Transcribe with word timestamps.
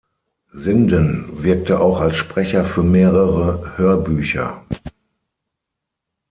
Sinden 0.55 1.43
wirkte 1.43 1.79
auch 1.79 1.99
als 1.99 2.15
Sprecher 2.17 2.65
für 2.65 2.81
mehrere 2.81 3.77
Hörbücher. 3.77 4.63